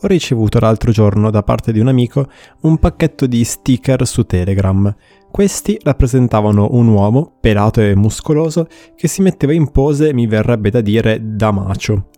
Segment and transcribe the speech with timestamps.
[0.00, 2.28] ho ricevuto l'altro giorno da parte di un amico
[2.62, 4.94] un pacchetto di sticker su Telegram.
[5.30, 10.80] Questi rappresentavano un uomo, pelato e muscoloso, che si metteva in pose, mi verrebbe da
[10.80, 12.08] dire, da macio.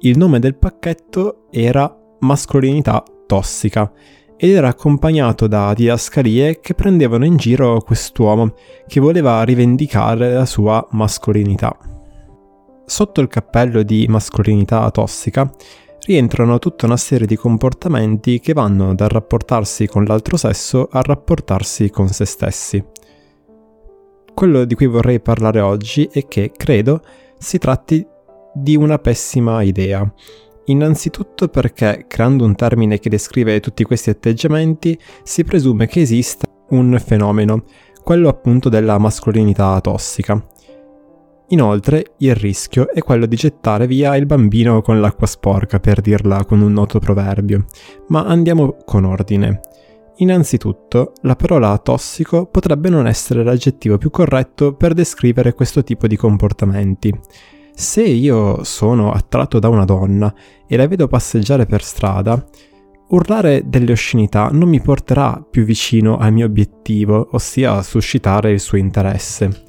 [0.00, 3.90] Il nome del pacchetto era Mascolinità tossica
[4.36, 8.54] ed era accompagnato da didascalie che prendevano in giro quest'uomo
[8.86, 11.76] che voleva rivendicare la sua mascolinità.
[12.84, 15.50] Sotto il cappello di mascolinità tossica
[16.06, 21.90] rientrano tutta una serie di comportamenti che vanno dal rapportarsi con l'altro sesso al rapportarsi
[21.90, 22.82] con se stessi.
[24.32, 27.02] Quello di cui vorrei parlare oggi è che credo
[27.38, 28.06] si tratti
[28.54, 30.08] di una pessima idea.
[30.66, 37.00] Innanzitutto perché, creando un termine che descrive tutti questi atteggiamenti, si presume che esista un
[37.04, 37.64] fenomeno,
[38.02, 40.44] quello appunto della mascolinità tossica.
[41.48, 46.44] Inoltre, il rischio è quello di gettare via il bambino con l'acqua sporca, per dirla
[46.44, 47.66] con un noto proverbio.
[48.08, 49.60] Ma andiamo con ordine.
[50.16, 56.16] Innanzitutto, la parola tossico potrebbe non essere l'aggettivo più corretto per descrivere questo tipo di
[56.16, 57.16] comportamenti.
[57.72, 60.34] Se io sono attratto da una donna
[60.66, 62.42] e la vedo passeggiare per strada,
[63.08, 68.78] urlare delle oscenità non mi porterà più vicino al mio obiettivo, ossia suscitare il suo
[68.78, 69.64] interesse.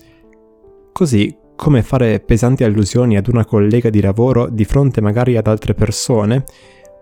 [0.93, 5.73] Così come fare pesanti allusioni ad una collega di lavoro di fronte magari ad altre
[5.73, 6.45] persone,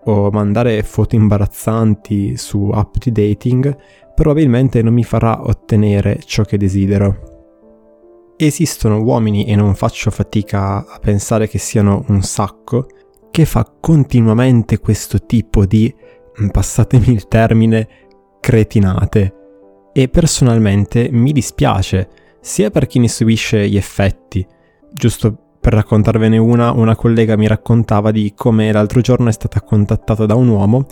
[0.06, 3.76] o mandare foto imbarazzanti su app di dating,
[4.14, 7.34] probabilmente non mi farà ottenere ciò che desidero.
[8.36, 12.86] Esistono uomini, e non faccio fatica a pensare che siano un sacco,
[13.30, 15.94] che fa continuamente questo tipo di,
[16.42, 17.88] mm, passatemi il termine,
[18.40, 19.34] cretinate.
[19.92, 22.08] E personalmente mi dispiace,
[22.46, 24.46] sia per chi ne subisce gli effetti.
[24.92, 30.26] Giusto per raccontarvene una, una collega mi raccontava di come l'altro giorno è stata contattata
[30.26, 30.86] da un uomo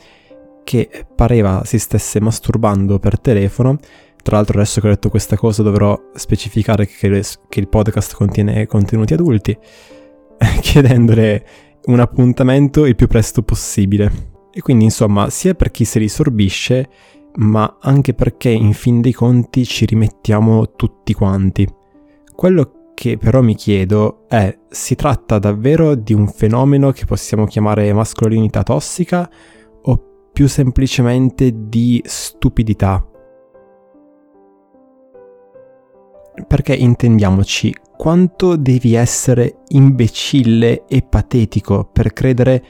[0.65, 3.79] che pareva si stesse masturbando per telefono.
[4.21, 8.17] Tra l'altro adesso che ho detto questa cosa dovrò specificare che, le, che il podcast
[8.17, 9.57] contiene contenuti adulti,
[10.61, 11.47] chiedendole
[11.85, 14.33] un appuntamento il più presto possibile.
[14.53, 16.89] E quindi insomma, sia per chi se li sorbisce,
[17.37, 21.69] ma anche perché in fin dei conti ci rimettiamo tutti quanti.
[22.35, 27.93] Quello che però mi chiedo è, si tratta davvero di un fenomeno che possiamo chiamare
[27.93, 29.29] mascolinità tossica
[29.83, 33.05] o più semplicemente di stupidità?
[36.47, 42.65] Perché intendiamoci, quanto devi essere imbecille e patetico per credere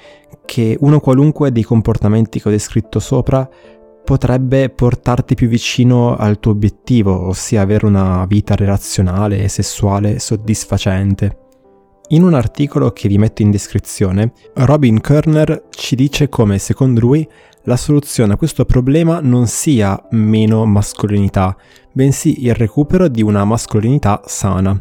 [0.44, 3.48] che uno qualunque dei comportamenti che ho descritto sopra
[4.04, 11.38] potrebbe portarti più vicino al tuo obiettivo, ossia avere una vita relazionale e sessuale soddisfacente.
[12.08, 17.26] In un articolo che vi metto in descrizione, Robin Kerner ci dice come, secondo lui,
[17.62, 21.56] la soluzione a questo problema non sia meno mascolinità,
[21.92, 24.78] bensì il recupero di una mascolinità sana.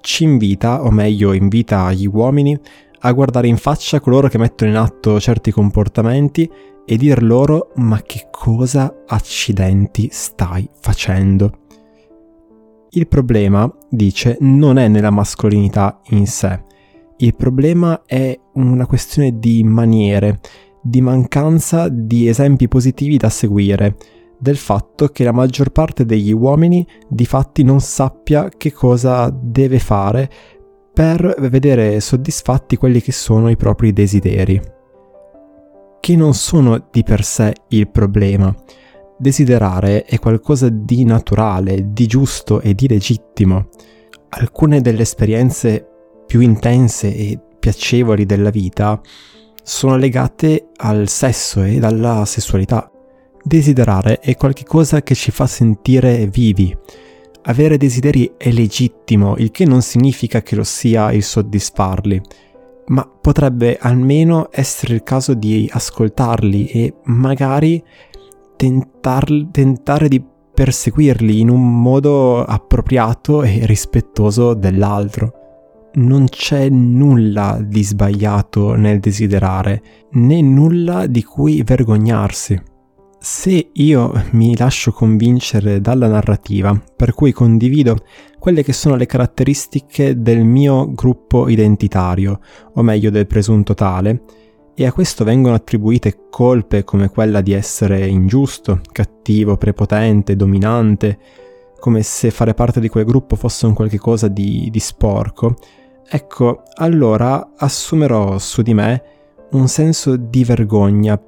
[0.00, 2.58] Ci invita, o meglio invita gli uomini,
[3.00, 6.50] a guardare in faccia coloro che mettono in atto certi comportamenti
[6.84, 11.58] e dir loro ma che cosa accidenti stai facendo.
[12.90, 16.64] Il problema, dice, non è nella mascolinità in sé,
[17.18, 20.40] il problema è una questione di maniere,
[20.82, 23.96] di mancanza di esempi positivi da seguire,
[24.38, 29.78] del fatto che la maggior parte degli uomini di fatti non sappia che cosa deve
[29.78, 30.30] fare
[30.92, 34.60] per vedere soddisfatti quelli che sono i propri desideri.
[36.00, 38.54] Che non sono di per sé il problema.
[39.18, 43.68] Desiderare è qualcosa di naturale, di giusto e di legittimo.
[44.30, 45.86] Alcune delle esperienze
[46.26, 49.00] più intense e piacevoli della vita
[49.62, 52.90] sono legate al sesso ed alla sessualità.
[53.42, 56.76] Desiderare è qualcosa che ci fa sentire vivi.
[57.42, 62.20] Avere desideri è legittimo, il che non significa che lo sia il soddisfarli,
[62.86, 67.82] ma potrebbe almeno essere il caso di ascoltarli e magari
[68.56, 70.22] tentar- tentare di
[70.52, 75.40] perseguirli in un modo appropriato e rispettoso dell'altro
[75.92, 79.82] non c'è nulla di sbagliato nel desiderare,
[80.12, 82.60] né nulla di cui vergognarsi.
[83.22, 87.98] Se io mi lascio convincere dalla narrativa, per cui condivido
[88.38, 92.40] quelle che sono le caratteristiche del mio gruppo identitario,
[92.72, 94.22] o meglio del presunto tale,
[94.74, 101.18] e a questo vengono attribuite colpe come quella di essere ingiusto, cattivo, prepotente, dominante,
[101.78, 105.56] come se fare parte di quel gruppo fosse un qualche cosa di, di sporco,
[106.08, 109.02] ecco, allora assumerò su di me
[109.50, 111.20] un senso di vergogna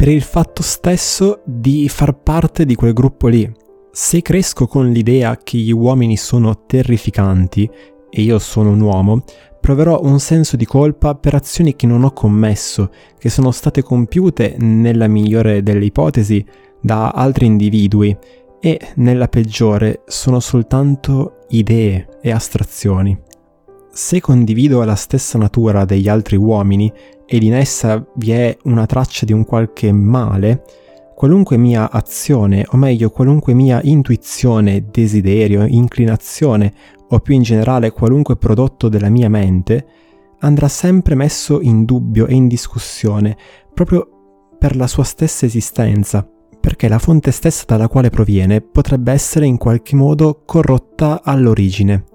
[0.00, 3.52] per il fatto stesso di far parte di quel gruppo lì.
[3.92, 7.70] Se cresco con l'idea che gli uomini sono terrificanti
[8.08, 9.24] e io sono un uomo,
[9.60, 14.56] proverò un senso di colpa per azioni che non ho commesso, che sono state compiute,
[14.58, 16.42] nella migliore delle ipotesi,
[16.80, 18.16] da altri individui
[18.58, 23.20] e, nella peggiore, sono soltanto idee e astrazioni.
[23.92, 26.90] Se condivido la stessa natura degli altri uomini
[27.32, 30.64] ed in essa vi è una traccia di un qualche male,
[31.14, 36.72] qualunque mia azione, o meglio qualunque mia intuizione, desiderio, inclinazione
[37.10, 39.86] o più in generale qualunque prodotto della mia mente,
[40.40, 43.36] andrà sempre messo in dubbio e in discussione
[43.72, 44.08] proprio
[44.58, 46.28] per la sua stessa esistenza,
[46.58, 52.06] perché la fonte stessa dalla quale proviene potrebbe essere in qualche modo corrotta all'origine.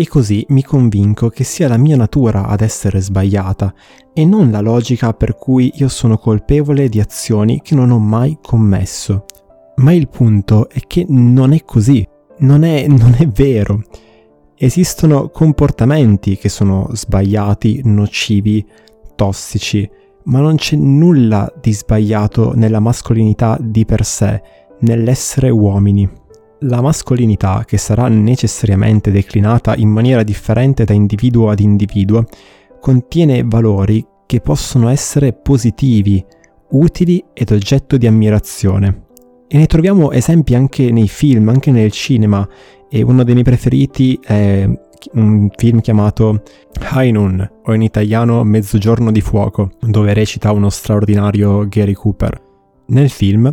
[0.00, 3.74] E così mi convinco che sia la mia natura ad essere sbagliata
[4.12, 8.38] e non la logica per cui io sono colpevole di azioni che non ho mai
[8.40, 9.24] commesso.
[9.78, 12.06] Ma il punto è che non è così,
[12.38, 13.82] non è, non è vero.
[14.54, 18.64] Esistono comportamenti che sono sbagliati, nocivi,
[19.16, 19.90] tossici,
[20.26, 24.40] ma non c'è nulla di sbagliato nella mascolinità di per sé,
[24.78, 26.08] nell'essere uomini.
[26.62, 32.24] La mascolinità, che sarà necessariamente declinata in maniera differente da individuo ad individuo,
[32.80, 36.24] contiene valori che possono essere positivi,
[36.70, 39.06] utili ed oggetto di ammirazione.
[39.46, 42.46] E ne troviamo esempi anche nei film, anche nel cinema,
[42.90, 44.68] e uno dei miei preferiti è
[45.12, 46.42] un film chiamato
[46.90, 52.46] Noon, o in italiano Mezzogiorno di fuoco, dove recita uno straordinario Gary Cooper.
[52.88, 53.48] Nel film,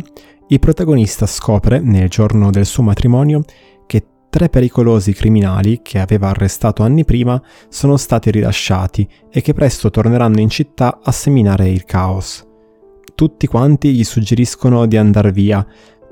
[0.48, 3.42] il protagonista scopre, nel giorno del suo matrimonio,
[3.84, 9.90] che tre pericolosi criminali che aveva arrestato anni prima sono stati rilasciati e che presto
[9.90, 12.46] torneranno in città a seminare il caos.
[13.14, 15.66] Tutti quanti gli suggeriscono di andare via,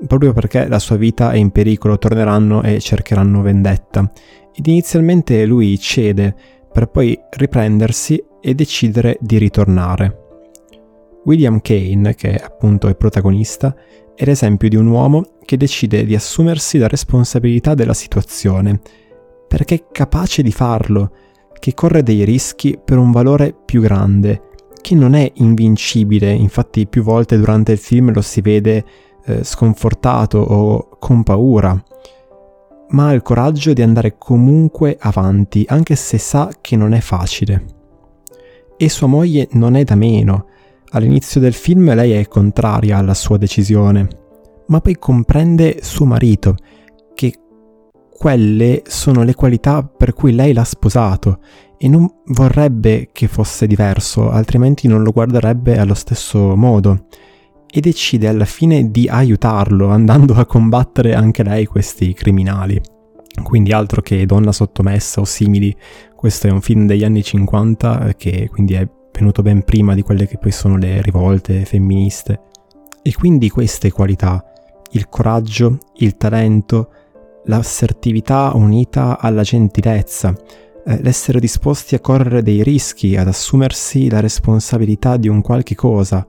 [0.05, 4.11] proprio perché la sua vita è in pericolo, torneranno e cercheranno vendetta.
[4.53, 6.35] Ed inizialmente lui cede,
[6.73, 10.24] per poi riprendersi e decidere di ritornare.
[11.25, 13.75] William Kane, che appunto è protagonista,
[14.15, 18.79] è l'esempio di un uomo che decide di assumersi la responsabilità della situazione,
[19.47, 21.11] perché è capace di farlo,
[21.59, 24.41] che corre dei rischi per un valore più grande,
[24.81, 28.85] che non è invincibile, infatti più volte durante il film lo si vede
[29.25, 31.83] eh, sconfortato o con paura,
[32.89, 37.65] ma ha il coraggio di andare comunque avanti, anche se sa che non è facile.
[38.77, 40.47] E sua moglie non è da meno.
[40.91, 44.07] All'inizio del film lei è contraria alla sua decisione,
[44.67, 46.55] ma poi comprende suo marito,
[47.13, 47.33] che
[48.09, 51.39] quelle sono le qualità per cui lei l'ha sposato
[51.77, 57.07] e non vorrebbe che fosse diverso, altrimenti non lo guarderebbe allo stesso modo
[57.69, 62.81] e decide alla fine di aiutarlo andando a combattere anche lei questi criminali.
[63.43, 65.75] Quindi altro che donna sottomessa o simili,
[66.15, 70.27] questo è un film degli anni 50 che quindi è venuto ben prima di quelle
[70.27, 72.41] che poi sono le rivolte femministe.
[73.01, 74.43] E quindi queste qualità,
[74.91, 76.89] il coraggio, il talento,
[77.45, 80.35] l'assertività unita alla gentilezza,
[80.85, 86.25] eh, l'essere disposti a correre dei rischi, ad assumersi la responsabilità di un qualche cosa,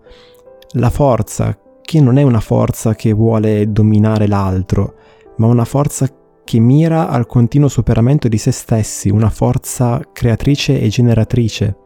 [0.72, 4.94] la forza, che non è una forza che vuole dominare l'altro,
[5.36, 6.08] ma una forza
[6.44, 11.76] che mira al continuo superamento di se stessi, una forza creatrice e generatrice.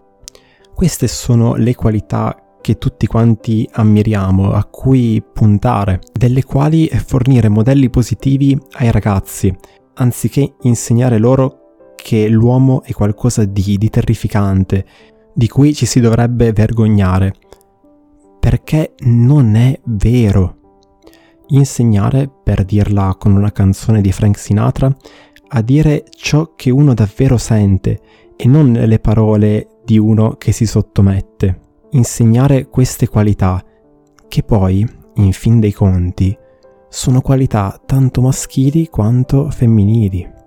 [0.80, 7.90] Queste sono le qualità che tutti quanti ammiriamo, a cui puntare, delle quali fornire modelli
[7.90, 9.54] positivi ai ragazzi,
[9.96, 14.86] anziché insegnare loro che l'uomo è qualcosa di, di terrificante,
[15.34, 17.34] di cui ci si dovrebbe vergognare
[18.40, 20.56] perché non è vero.
[21.48, 24.90] Insegnare, per dirla con una canzone di Frank Sinatra,
[25.48, 28.00] a dire ciò che uno davvero sente
[28.34, 31.60] e non le parole di uno che si sottomette.
[31.90, 33.60] Insegnare queste qualità,
[34.28, 36.36] che poi, in fin dei conti,
[36.88, 40.38] sono qualità tanto maschili quanto femminili.